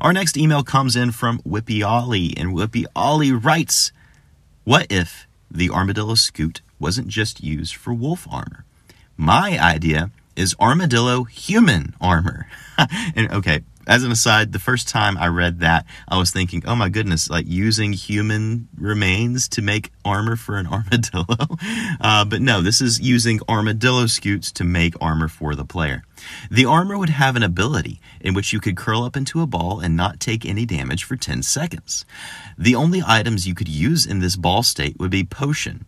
Our 0.00 0.12
next 0.12 0.36
email 0.36 0.62
comes 0.62 0.96
in 0.96 1.12
from 1.12 1.38
Whippy 1.40 1.86
Ollie, 1.86 2.34
and 2.36 2.50
Whippy 2.50 2.84
Ollie 2.94 3.32
writes, 3.32 3.92
What 4.64 4.86
if 4.90 5.26
the 5.50 5.70
armadillo 5.70 6.14
scute 6.14 6.60
wasn't 6.78 7.08
just 7.08 7.42
used 7.42 7.74
for 7.74 7.94
wolf 7.94 8.26
armor? 8.30 8.64
My 9.16 9.58
idea 9.58 10.10
is 10.36 10.54
armadillo 10.60 11.24
human 11.24 11.94
armor. 12.00 12.48
and 13.14 13.30
okay, 13.32 13.62
as 13.90 14.04
an 14.04 14.12
aside, 14.12 14.52
the 14.52 14.60
first 14.60 14.86
time 14.86 15.18
I 15.18 15.26
read 15.26 15.58
that, 15.58 15.84
I 16.06 16.16
was 16.16 16.30
thinking, 16.30 16.62
oh 16.64 16.76
my 16.76 16.88
goodness, 16.88 17.28
like 17.28 17.46
using 17.48 17.92
human 17.92 18.68
remains 18.78 19.48
to 19.48 19.62
make 19.62 19.90
armor 20.04 20.36
for 20.36 20.56
an 20.58 20.66
armadillo. 20.72 21.26
Uh, 22.00 22.24
but 22.24 22.40
no, 22.40 22.62
this 22.62 22.80
is 22.80 23.00
using 23.00 23.40
armadillo 23.48 24.06
scutes 24.06 24.52
to 24.52 24.64
make 24.64 24.94
armor 25.00 25.26
for 25.26 25.56
the 25.56 25.64
player. 25.64 26.04
The 26.52 26.66
armor 26.66 26.96
would 26.96 27.08
have 27.08 27.34
an 27.34 27.42
ability 27.42 28.00
in 28.20 28.32
which 28.32 28.52
you 28.52 28.60
could 28.60 28.76
curl 28.76 29.02
up 29.02 29.16
into 29.16 29.42
a 29.42 29.46
ball 29.46 29.80
and 29.80 29.96
not 29.96 30.20
take 30.20 30.46
any 30.46 30.64
damage 30.64 31.02
for 31.02 31.16
10 31.16 31.42
seconds. 31.42 32.04
The 32.56 32.76
only 32.76 33.02
items 33.04 33.48
you 33.48 33.56
could 33.56 33.68
use 33.68 34.06
in 34.06 34.20
this 34.20 34.36
ball 34.36 34.62
state 34.62 35.00
would 35.00 35.10
be 35.10 35.24
potion 35.24 35.86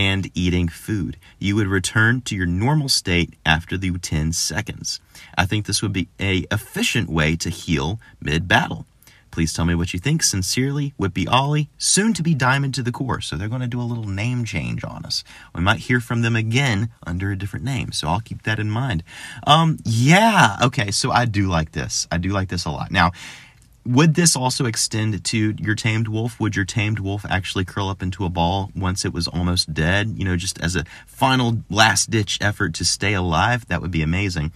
and 0.00 0.30
eating 0.32 0.66
food. 0.66 1.18
You 1.38 1.56
would 1.56 1.66
return 1.66 2.22
to 2.22 2.34
your 2.34 2.46
normal 2.46 2.88
state 2.88 3.34
after 3.44 3.76
the 3.76 3.90
10 3.90 4.32
seconds. 4.32 4.98
I 5.36 5.44
think 5.44 5.66
this 5.66 5.82
would 5.82 5.92
be 5.92 6.08
a 6.18 6.46
efficient 6.50 7.10
way 7.10 7.36
to 7.36 7.50
heal 7.50 8.00
mid 8.18 8.48
battle. 8.48 8.86
Please 9.30 9.52
tell 9.52 9.66
me 9.66 9.74
what 9.74 9.92
you 9.92 10.00
think. 10.00 10.22
Sincerely, 10.22 10.94
Whippy 10.98 11.28
Ollie, 11.30 11.68
soon 11.76 12.14
to 12.14 12.22
be 12.22 12.32
Diamond 12.32 12.72
to 12.74 12.82
the 12.82 12.90
Core. 12.90 13.20
So 13.20 13.36
they're 13.36 13.46
going 13.46 13.60
to 13.60 13.66
do 13.66 13.78
a 13.78 13.82
little 13.82 14.08
name 14.08 14.46
change 14.46 14.84
on 14.84 15.04
us. 15.04 15.22
We 15.54 15.60
might 15.60 15.80
hear 15.80 16.00
from 16.00 16.22
them 16.22 16.34
again 16.34 16.88
under 17.06 17.30
a 17.30 17.36
different 17.36 17.66
name. 17.66 17.92
So 17.92 18.08
I'll 18.08 18.20
keep 18.20 18.44
that 18.44 18.58
in 18.58 18.70
mind. 18.70 19.04
Um, 19.46 19.76
yeah. 19.84 20.56
Okay. 20.62 20.90
So 20.90 21.10
I 21.10 21.26
do 21.26 21.46
like 21.46 21.72
this. 21.72 22.08
I 22.10 22.16
do 22.16 22.30
like 22.30 22.48
this 22.48 22.64
a 22.64 22.70
lot. 22.70 22.90
Now, 22.90 23.12
would 23.90 24.14
this 24.14 24.36
also 24.36 24.66
extend 24.66 25.24
to 25.24 25.54
your 25.58 25.74
tamed 25.74 26.06
wolf? 26.06 26.38
Would 26.38 26.54
your 26.54 26.64
tamed 26.64 27.00
wolf 27.00 27.26
actually 27.28 27.64
curl 27.64 27.88
up 27.88 28.02
into 28.02 28.24
a 28.24 28.28
ball 28.28 28.70
once 28.76 29.04
it 29.04 29.12
was 29.12 29.26
almost 29.26 29.74
dead? 29.74 30.14
You 30.16 30.24
know, 30.24 30.36
just 30.36 30.60
as 30.60 30.76
a 30.76 30.84
final 31.06 31.62
last 31.68 32.08
ditch 32.10 32.38
effort 32.40 32.74
to 32.74 32.84
stay 32.84 33.14
alive? 33.14 33.66
That 33.66 33.82
would 33.82 33.90
be 33.90 34.02
amazing. 34.02 34.52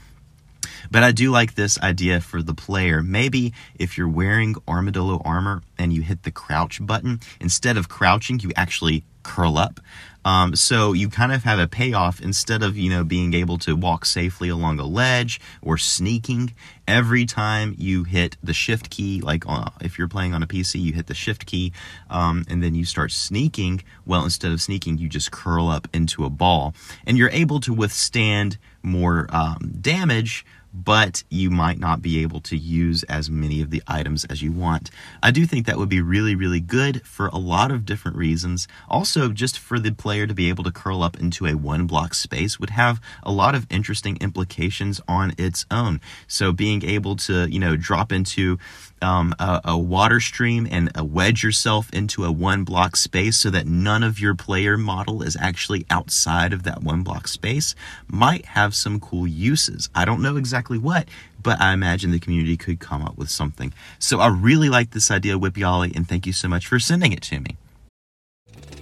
But 0.90 1.02
I 1.02 1.12
do 1.12 1.30
like 1.30 1.54
this 1.54 1.80
idea 1.80 2.20
for 2.20 2.42
the 2.42 2.54
player. 2.54 3.02
Maybe 3.02 3.52
if 3.74 3.98
you're 3.98 4.08
wearing 4.08 4.54
armadillo 4.68 5.20
armor 5.24 5.62
and 5.78 5.92
you 5.92 6.02
hit 6.02 6.22
the 6.22 6.30
crouch 6.30 6.84
button, 6.84 7.20
instead 7.40 7.76
of 7.76 7.88
crouching, 7.88 8.38
you 8.40 8.52
actually 8.54 9.04
curl 9.22 9.58
up. 9.58 9.80
Um, 10.25 10.57
so 10.57 10.93
you 10.93 11.09
kind 11.09 11.33
of 11.33 11.45
have 11.45 11.59
a 11.59 11.66
payoff 11.66 12.21
instead 12.21 12.62
of, 12.62 12.76
you 12.76 12.90
know, 12.90 13.04
being 13.04 13.35
able 13.35 13.59
to 13.59 13.76
walk 13.76 14.04
safely 14.04 14.49
along 14.49 14.78
a 14.78 14.85
ledge 14.85 15.40
or 15.62 15.76
sneaking. 15.78 16.54
Every 16.87 17.25
time 17.25 17.75
you 17.78 18.04
hit 18.04 18.37
the 18.43 18.52
shift 18.52 18.90
key, 18.90 19.21
like 19.21 19.45
uh, 19.47 19.71
if 19.81 19.99
you're 19.99 20.09
playing 20.09 20.35
on 20.35 20.43
a 20.43 20.47
PC, 20.47 20.81
you 20.81 20.93
hit 20.93 21.07
the 21.07 21.14
shift 21.14 21.47
key 21.47 21.73
um, 22.11 22.45
and 22.49 22.62
then 22.62 22.75
you 22.75 22.85
start 22.85 23.12
sneaking. 23.12 23.83
Well, 24.07 24.25
instead 24.25 24.52
of 24.52 24.61
sneaking, 24.61 24.99
you 24.99 25.09
just 25.09 25.31
curl 25.31 25.69
up 25.69 25.88
into 25.93 26.25
a 26.25 26.31
ball 26.31 26.75
and 27.07 27.16
you're 27.16 27.31
able 27.31 27.61
to 27.61 27.73
withstand 27.73 28.59
more 28.83 29.26
um, 29.31 29.76
damage 29.81 30.45
but 30.75 31.23
you 31.31 31.50
might 31.50 31.78
not 31.78 32.02
be 32.02 32.21
able 32.23 32.40
to 32.40 32.57
use 32.57 33.04
as 33.04 33.31
many 33.31 33.62
of 33.62 33.71
the 33.71 33.83
items 33.87 34.25
as 34.25 34.43
you 34.43 34.50
want. 34.50 34.90
I 35.23 35.31
do 35.31 35.47
think 35.47 35.66
that 35.66 35.78
would 35.78 35.88
be 35.88 36.00
really, 36.00 36.35
really 36.35 36.61
good 36.61 37.07
for 37.07 37.28
a 37.28 37.38
lot 37.38 37.71
of 37.71 37.87
different 37.87 38.16
reasons. 38.16 38.66
Also, 38.88 39.28
just 39.28 39.59
for 39.59 39.78
the 39.78 39.93
player 39.93 40.26
to 40.26 40.35
be 40.35 40.49
able 40.49 40.64
to 40.64 40.73
curl 40.73 41.02
up 41.02 41.19
into 41.21 41.47
a 41.47 41.54
one 41.54 41.87
block 41.87 42.12
space 42.12 42.59
would 42.59 42.71
have 42.71 43.00
a 43.23 43.31
lot 43.31 43.54
of 43.54 43.66
interesting 43.71 44.19
implications 44.21 45.00
on 45.07 45.33
its 45.38 45.64
own. 45.71 46.00
So, 46.26 46.52
being 46.52 46.85
able 46.85 47.14
to, 47.16 47.49
you 47.49 47.61
know, 47.61 47.76
drop 47.76 48.11
into 48.11 48.59
um, 49.04 49.34
a, 49.38 49.61
a, 49.64 49.78
water 49.78 50.18
stream 50.18 50.66
and 50.70 50.90
uh, 50.99 51.04
wedge 51.04 51.44
yourself 51.44 51.92
into 51.92 52.25
a 52.25 52.32
one 52.32 52.64
block 52.64 52.96
space 52.96 53.37
so 53.37 53.50
that 53.50 53.66
none 53.66 54.02
of 54.02 54.18
your 54.18 54.34
player 54.34 54.76
model 54.76 55.23
is 55.23 55.37
actually 55.38 55.87
outside 55.90 56.52
of 56.52 56.64
that 56.64 56.82
one 56.82 57.02
block 57.02 57.28
space 57.28 57.75
might 58.08 58.46
have 58.46 58.75
some 58.75 58.99
cool 58.99 59.26
uses. 59.26 59.88
I 59.94 60.04
don't 60.04 60.23
know 60.23 60.37
exactly 60.37 60.78
what, 60.78 61.06
but 61.42 61.61
I 61.61 61.73
imagine 61.73 62.11
the 62.11 62.18
community 62.18 62.56
could 62.56 62.80
come 62.80 63.02
up 63.02 63.16
with 63.16 63.30
something. 63.30 63.73
So 63.99 64.18
I 64.18 64.28
really 64.28 64.68
like 64.68 64.90
this 64.90 65.11
idea, 65.11 65.38
Whippy 65.38 65.68
Ollie, 65.68 65.92
and 65.94 66.08
thank 66.08 66.26
you 66.26 66.32
so 66.32 66.49
much 66.49 66.66
for 66.66 66.80
sending 66.80 67.12
it 67.12 67.23
to 67.25 67.40
me. 67.40 67.56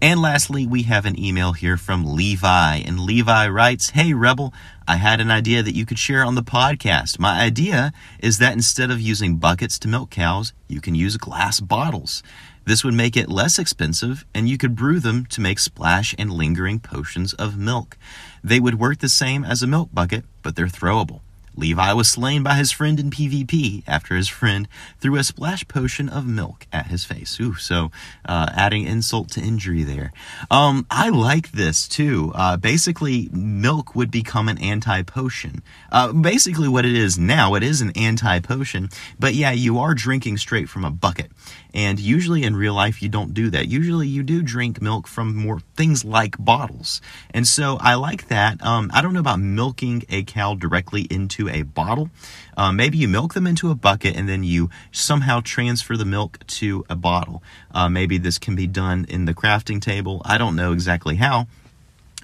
And 0.00 0.20
lastly, 0.20 0.66
we 0.66 0.84
have 0.84 1.04
an 1.04 1.18
email 1.18 1.52
here 1.52 1.76
from 1.76 2.14
Levi. 2.14 2.76
And 2.76 3.00
Levi 3.00 3.48
writes 3.48 3.90
Hey, 3.90 4.12
Rebel, 4.12 4.52
I 4.86 4.96
had 4.96 5.20
an 5.20 5.30
idea 5.30 5.62
that 5.62 5.74
you 5.74 5.86
could 5.86 5.98
share 5.98 6.24
on 6.24 6.34
the 6.34 6.42
podcast. 6.42 7.18
My 7.18 7.40
idea 7.40 7.92
is 8.20 8.38
that 8.38 8.52
instead 8.52 8.90
of 8.90 9.00
using 9.00 9.36
buckets 9.36 9.78
to 9.80 9.88
milk 9.88 10.10
cows, 10.10 10.52
you 10.68 10.80
can 10.80 10.94
use 10.94 11.16
glass 11.16 11.60
bottles. 11.60 12.22
This 12.64 12.84
would 12.84 12.94
make 12.94 13.16
it 13.16 13.28
less 13.28 13.58
expensive, 13.58 14.24
and 14.34 14.48
you 14.48 14.58
could 14.58 14.76
brew 14.76 15.00
them 15.00 15.26
to 15.26 15.40
make 15.40 15.58
splash 15.58 16.14
and 16.18 16.32
lingering 16.32 16.78
potions 16.78 17.32
of 17.34 17.58
milk. 17.58 17.96
They 18.44 18.60
would 18.60 18.78
work 18.78 18.98
the 18.98 19.08
same 19.08 19.44
as 19.44 19.62
a 19.62 19.66
milk 19.66 19.90
bucket, 19.92 20.24
but 20.42 20.56
they're 20.56 20.66
throwable. 20.66 21.20
Levi 21.56 21.92
was 21.92 22.08
slain 22.08 22.42
by 22.42 22.54
his 22.54 22.70
friend 22.70 22.98
in 23.00 23.10
PvP 23.10 23.82
after 23.86 24.16
his 24.16 24.28
friend 24.28 24.68
threw 24.98 25.16
a 25.16 25.24
splash 25.24 25.66
potion 25.68 26.08
of 26.08 26.26
milk 26.26 26.66
at 26.72 26.86
his 26.86 27.04
face. 27.04 27.38
Ooh, 27.40 27.54
so 27.54 27.90
uh, 28.24 28.50
adding 28.54 28.84
insult 28.84 29.30
to 29.30 29.40
injury 29.40 29.82
there. 29.82 30.12
Um, 30.50 30.86
I 30.90 31.08
like 31.08 31.52
this 31.52 31.88
too. 31.88 32.32
Uh, 32.34 32.56
basically, 32.56 33.28
milk 33.32 33.94
would 33.94 34.10
become 34.10 34.48
an 34.48 34.58
anti 34.58 35.02
potion. 35.02 35.62
Uh, 35.90 36.12
basically, 36.12 36.68
what 36.68 36.86
it 36.86 36.94
is 36.94 37.18
now, 37.18 37.54
it 37.54 37.62
is 37.62 37.80
an 37.80 37.92
anti 37.96 38.40
potion, 38.40 38.88
but 39.18 39.34
yeah, 39.34 39.52
you 39.52 39.78
are 39.78 39.94
drinking 39.94 40.38
straight 40.38 40.68
from 40.68 40.84
a 40.84 40.90
bucket. 40.90 41.30
And 41.72 42.00
usually 42.00 42.42
in 42.42 42.56
real 42.56 42.74
life, 42.74 43.02
you 43.02 43.08
don't 43.08 43.34
do 43.34 43.50
that. 43.50 43.68
Usually 43.68 44.08
you 44.08 44.22
do 44.22 44.42
drink 44.42 44.82
milk 44.82 45.06
from 45.06 45.36
more 45.36 45.60
things 45.80 46.04
like 46.04 46.36
bottles. 46.38 47.00
And 47.32 47.48
so 47.48 47.78
I 47.80 47.94
like 47.94 48.28
that. 48.28 48.62
Um, 48.62 48.90
I 48.92 49.00
don't 49.00 49.14
know 49.14 49.20
about 49.20 49.40
milking 49.40 50.04
a 50.10 50.24
cow 50.24 50.54
directly 50.54 51.06
into 51.08 51.48
a 51.48 51.62
bottle. 51.62 52.10
Um, 52.54 52.76
maybe 52.76 52.98
you 52.98 53.08
milk 53.08 53.32
them 53.32 53.46
into 53.46 53.70
a 53.70 53.74
bucket 53.74 54.14
and 54.14 54.28
then 54.28 54.44
you 54.44 54.68
somehow 54.92 55.40
transfer 55.42 55.96
the 55.96 56.04
milk 56.04 56.46
to 56.58 56.84
a 56.90 56.96
bottle. 56.96 57.42
Uh, 57.70 57.88
maybe 57.88 58.18
this 58.18 58.36
can 58.36 58.54
be 58.54 58.66
done 58.66 59.06
in 59.08 59.24
the 59.24 59.32
crafting 59.32 59.80
table. 59.80 60.20
I 60.22 60.36
don't 60.36 60.54
know 60.54 60.74
exactly 60.74 61.16
how, 61.16 61.46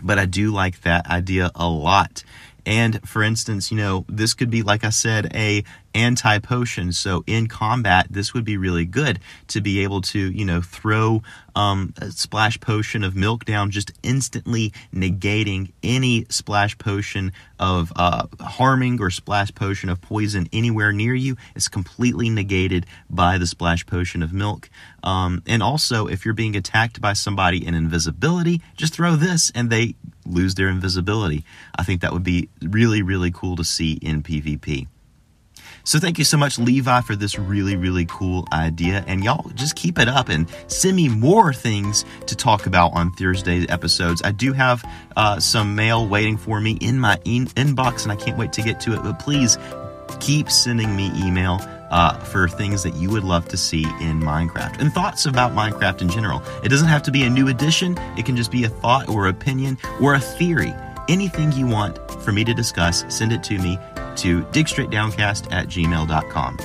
but 0.03 0.19
I 0.19 0.27
do 0.27 0.53
like 0.53 0.83
that 0.83 1.09
idea 1.09 1.51
a 1.55 1.67
lot. 1.67 2.25
And 2.67 3.09
for 3.09 3.23
instance, 3.23 3.71
you 3.71 3.77
know, 3.77 4.05
this 4.09 4.35
could 4.35 4.51
be, 4.51 4.63
like 4.63 4.85
I 4.85 4.91
said, 4.91 5.35
a 5.35 5.63
anti 5.95 6.39
potion. 6.41 6.93
So 6.93 7.23
in 7.27 7.47
combat, 7.47 8.09
this 8.11 8.35
would 8.35 8.45
be 8.45 8.57
really 8.57 8.85
good 8.85 9.21
to 9.49 9.61
be 9.61 9.81
able 9.85 10.03
to, 10.03 10.19
you 10.19 10.45
know, 10.45 10.61
throw 10.61 11.23
um, 11.55 11.95
a 11.99 12.11
splash 12.11 12.61
potion 12.61 13.05
of 13.05 13.15
milk 13.15 13.45
down, 13.45 13.71
just 13.71 13.93
instantly 14.03 14.73
negating 14.93 15.73
any 15.83 16.27
splash 16.29 16.77
potion 16.77 17.33
of 17.59 17.93
uh, 17.95 18.27
harming 18.41 19.01
or 19.01 19.11
splash 19.11 19.55
potion 19.55 19.89
of 19.89 20.01
poison 20.03 20.49
anywhere 20.53 20.93
near 20.93 21.15
you. 21.15 21.37
It's 21.55 21.69
completely 21.69 22.29
negated 22.29 22.85
by 23.09 23.39
the 23.39 23.47
splash 23.47 23.87
potion 23.87 24.25
of 24.25 24.33
milk. 24.33 24.69
Um, 25.05 25.43
and 25.47 25.63
also, 25.63 26.09
if 26.09 26.25
you're 26.25 26.35
being 26.35 26.57
attacked 26.57 27.01
by 27.01 27.13
somebody 27.13 27.65
in 27.65 27.75
invisibility, 27.75 28.61
just 28.77 28.93
throw 28.93 29.15
this 29.15 29.53
and 29.55 29.71
they 29.71 29.95
lose 30.27 30.55
their 30.55 30.69
invisibility. 30.69 31.45
I 31.77 31.83
think 31.83 32.01
that 32.01 32.13
would 32.13 32.25
be 32.25 32.49
really, 32.63 33.03
really 33.03 33.31
cool 33.31 33.57
to 33.57 33.65
see 33.65 33.95
in 33.95 34.23
PvP. 34.23 34.87
So 35.85 36.01
thank 36.01 36.19
you 36.19 36.25
so 36.25 36.37
much, 36.37 36.59
Levi, 36.59 37.01
for 37.03 37.15
this 37.15 37.39
really, 37.39 37.77
really 37.77 38.07
cool 38.07 38.45
idea. 38.53 39.05
And 39.07 39.23
y'all 39.23 39.49
just 39.51 39.77
keep 39.77 40.01
it 40.01 40.09
up 40.09 40.29
and 40.29 40.49
send 40.67 40.97
me 40.97 41.09
more 41.09 41.53
things 41.53 42.05
to 42.27 42.35
talk 42.35 42.67
about 42.67 42.93
on 42.95 43.13
Thursday 43.13 43.69
episodes. 43.69 44.21
I 44.25 44.33
do 44.33 44.53
have 44.53 44.85
uh, 45.17 45.39
some 45.39 45.77
mail 45.77 46.09
waiting 46.09 46.39
for 46.39 46.61
me 46.61 46.73
in 46.81 46.99
my 46.99 47.21
in- 47.25 47.47
inbox, 47.47 48.03
and 48.03 48.11
I 48.11 48.17
can't 48.17 48.37
wait 48.37 48.53
to 48.55 48.63
get 48.63 48.81
to 48.81 48.95
it. 48.95 49.03
But 49.05 49.21
please 49.21 49.59
keep 50.19 50.51
sending 50.51 50.97
me 50.97 51.13
email 51.15 51.61
uh, 51.91 52.19
for 52.19 52.49
things 52.49 52.83
that 52.83 52.95
you 52.95 53.11
would 53.11 53.25
love 53.25 53.49
to 53.49 53.57
see 53.57 53.85
in 54.01 54.21
Minecraft 54.21 54.81
and 54.81 54.93
thoughts 54.93 55.27
about 55.27 55.53
Minecraft 55.53 56.03
in 56.03 56.09
general. 56.09 56.43
It 56.63 56.69
doesn't 56.69 56.89
have 56.89 57.03
to 57.05 57.11
be 57.11 57.25
a 57.25 57.31
new 57.31 57.49
edition, 57.49 57.97
it 58.17 58.27
can 58.27 58.37
just 58.37 58.51
be 58.51 58.65
a 58.65 58.69
thought 58.69 59.09
or 59.09 59.29
opinion 59.29 59.79
or 60.01 60.15
a 60.15 60.21
theory. 60.21 60.75
Anything 61.09 61.53
you 61.53 61.67
want 61.67 61.99
for 62.23 62.33
me 62.33 62.45
to 62.45 62.55
discuss, 62.55 63.05
send 63.09 63.33
it 63.33 63.43
to 63.45 63.59
me 63.59 63.79
to 64.17 64.43
digstraightdowncast 64.45 65.53
at 65.53 65.69
gmail.com. 65.69 66.59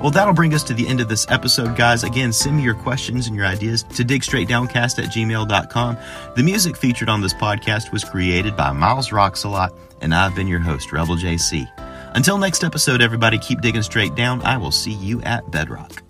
Well, 0.00 0.10
that'll 0.10 0.34
bring 0.34 0.54
us 0.54 0.62
to 0.64 0.74
the 0.74 0.86
end 0.86 1.00
of 1.00 1.08
this 1.08 1.26
episode, 1.30 1.76
guys. 1.76 2.04
Again, 2.04 2.32
send 2.32 2.56
me 2.56 2.62
your 2.62 2.74
questions 2.74 3.26
and 3.26 3.36
your 3.36 3.46
ideas 3.46 3.82
to 3.82 4.04
digstraightdowncast 4.04 5.02
at 5.02 5.10
gmail.com. 5.10 5.98
The 6.36 6.42
music 6.42 6.76
featured 6.76 7.08
on 7.08 7.20
this 7.20 7.34
podcast 7.34 7.92
was 7.92 8.04
created 8.04 8.56
by 8.56 8.70
MilesRocksAlot, 8.70 9.74
and 10.00 10.14
I've 10.14 10.34
been 10.34 10.48
your 10.48 10.60
host, 10.60 10.92
Rebel 10.92 11.16
JC. 11.16 11.68
Until 12.14 12.38
next 12.38 12.64
episode, 12.64 13.02
everybody, 13.02 13.38
keep 13.38 13.60
digging 13.60 13.82
straight 13.82 14.14
down. 14.14 14.42
I 14.42 14.56
will 14.56 14.72
see 14.72 14.92
you 14.92 15.22
at 15.22 15.50
Bedrock. 15.50 16.09